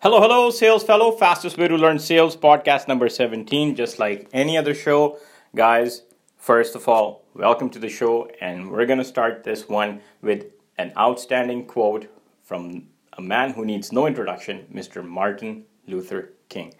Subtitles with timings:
[0.00, 1.10] Hello, hello, sales fellow.
[1.10, 3.74] Fastest way to learn sales, podcast number 17.
[3.74, 5.18] Just like any other show,
[5.56, 6.02] guys,
[6.36, 8.30] first of all, welcome to the show.
[8.40, 10.44] And we're going to start this one with
[10.76, 12.06] an outstanding quote
[12.44, 15.04] from a man who needs no introduction, Mr.
[15.04, 16.74] Martin Luther King.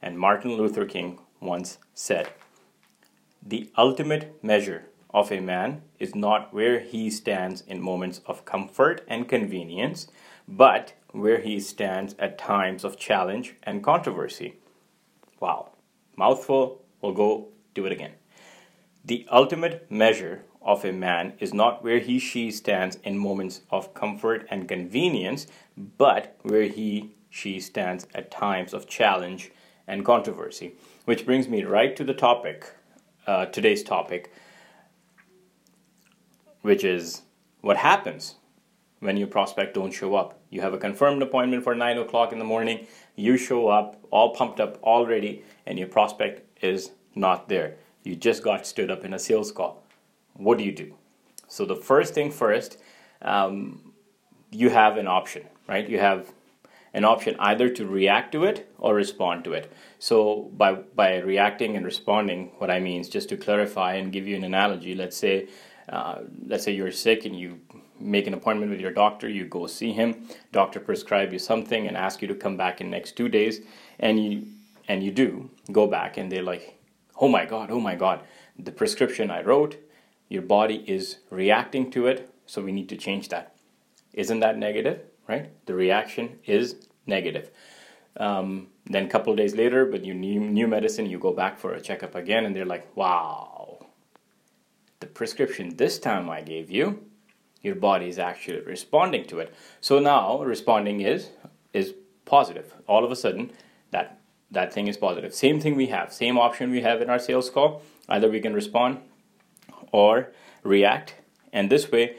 [0.00, 2.30] And Martin Luther King once said,
[3.42, 9.04] The ultimate measure of a man is not where he stands in moments of comfort
[9.06, 10.08] and convenience,
[10.48, 14.54] but where he stands at times of challenge and controversy.
[15.40, 15.72] Wow,
[16.16, 18.12] mouthful, we'll go do it again.
[19.04, 23.94] The ultimate measure of a man is not where he she stands in moments of
[23.94, 25.46] comfort and convenience,
[25.76, 29.50] but where he she stands at times of challenge
[29.86, 30.74] and controversy.
[31.04, 32.70] Which brings me right to the topic,
[33.26, 34.32] uh, today's topic,
[36.60, 37.22] which is
[37.60, 38.36] what happens
[39.02, 40.38] when your prospect don't show up.
[40.48, 44.32] You have a confirmed appointment for 9 o'clock in the morning, you show up all
[44.32, 47.74] pumped up already, and your prospect is not there.
[48.04, 49.82] You just got stood up in a sales call.
[50.34, 50.94] What do you do?
[51.48, 52.78] So, the first thing first,
[53.20, 53.92] um,
[54.52, 55.88] you have an option, right?
[55.88, 56.32] You have
[56.94, 59.72] an option either to react to it or respond to it.
[59.98, 64.28] So by by reacting and responding, what I mean is just to clarify and give
[64.28, 64.94] you an analogy.
[64.94, 65.48] Let's say
[65.88, 67.60] uh, let's say you're sick and you
[68.02, 71.96] make an appointment with your doctor, you go see him, doctor prescribe you something and
[71.96, 73.60] ask you to come back in next 2 days
[73.98, 74.46] and you
[74.88, 76.78] and you do go back and they're like,
[77.20, 78.22] "Oh my god, oh my god,
[78.58, 79.76] the prescription I wrote,
[80.28, 83.54] your body is reacting to it, so we need to change that."
[84.12, 85.50] Isn't that negative, right?
[85.66, 87.50] The reaction is negative.
[88.16, 91.72] Um, then a couple days later, but you new, new medicine, you go back for
[91.72, 93.86] a checkup again, and they're like, "Wow,
[95.00, 97.04] the prescription this time I gave you
[97.62, 99.54] your body is actually responding to it.
[99.80, 101.30] So now responding is
[101.72, 102.74] is positive.
[102.86, 103.52] All of a sudden
[103.90, 104.18] that
[104.50, 105.34] that thing is positive.
[105.34, 107.82] Same thing we have, same option we have in our sales call.
[108.08, 108.98] Either we can respond
[109.92, 110.32] or
[110.62, 111.14] react,
[111.52, 112.16] and this way,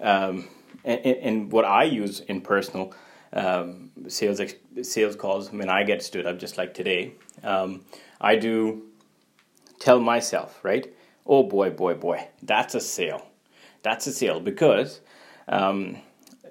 [0.00, 0.48] um,
[0.84, 2.94] and, and what I use in personal
[3.32, 4.40] um, sales
[4.82, 7.84] sales calls when I get stood up, just like today, um,
[8.20, 8.82] I do
[9.78, 10.92] tell myself, right?
[11.24, 13.31] Oh boy, boy, boy, that's a sale
[13.82, 15.00] that's a sale because
[15.48, 15.98] um,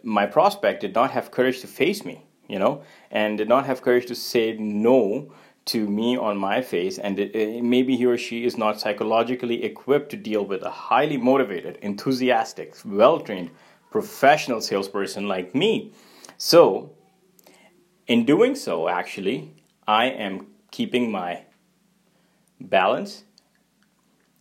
[0.04, 3.82] my prospect did not have courage to face me, you know, and did not have
[3.82, 5.34] courage to say no
[5.66, 9.64] to me on my face, and it, it, maybe he or she is not psychologically
[9.64, 13.52] equipped to deal with a highly motivated, enthusiastic, well trained,
[13.92, 15.94] professional salesperson like me.
[16.38, 16.94] So,
[18.08, 19.54] in doing so, actually,
[19.88, 21.44] I am keeping my
[22.60, 23.24] balance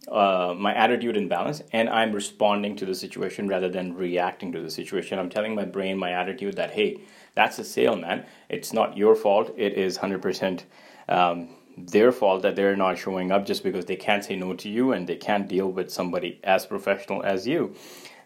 [0.09, 4.61] uh, my attitude in balance and I'm responding to the situation rather than reacting to
[4.61, 5.19] the situation.
[5.19, 7.01] I'm telling my brain, my attitude that, hey,
[7.35, 8.25] that's a sale, man.
[8.49, 9.55] It's not your fault.
[9.57, 10.63] It is 100%
[11.09, 14.69] um, their fault that they're not showing up just because they can't say no to
[14.69, 17.75] you and they can't deal with somebody as professional as you.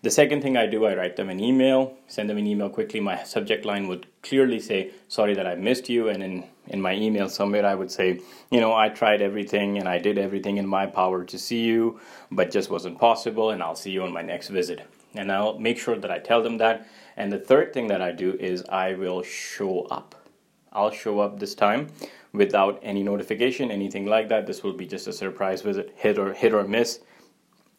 [0.04, 3.00] The second thing I do, I write them an email, send them an email quickly.
[3.00, 6.09] My subject line would clearly say, Sorry that I missed you.
[6.10, 8.20] And in, in my email somewhere, I would say,
[8.50, 12.00] You know, I tried everything and I did everything in my power to see you,
[12.31, 13.48] but just wasn't possible.
[13.48, 14.82] And I'll see you on my next visit.
[15.14, 16.87] And I'll make sure that I tell them that.
[17.16, 20.14] And the third thing that I do is I will show up.
[20.70, 21.88] I'll show up this time
[22.34, 24.47] without any notification, anything like that.
[24.47, 27.00] This will be just a surprise visit, hit or hit or miss.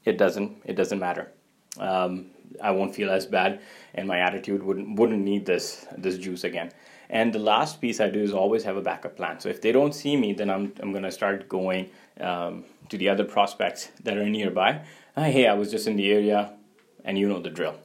[0.06, 1.32] It doesn't it doesn't matter
[1.80, 2.28] um,
[2.62, 3.62] I won't feel as bad,
[3.94, 6.72] and my attitude wouldn't wouldn't need this this juice again.
[7.10, 9.40] And the last piece I do is always have a backup plan.
[9.40, 13.10] So if they don't see me, then I'm I'm gonna start going um, to the
[13.10, 14.82] other prospects that are nearby.
[15.16, 16.54] Uh, hey, I was just in the area,
[17.04, 17.76] and you know the drill.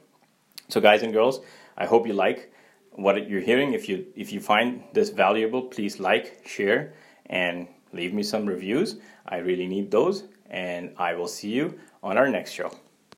[0.69, 1.41] So guys and girls,
[1.77, 2.51] I hope you like
[2.91, 3.73] what you're hearing.
[3.73, 6.93] If you if you find this valuable, please like, share,
[7.27, 8.97] and leave me some reviews.
[9.27, 12.71] I really need those, and I will see you on our next show.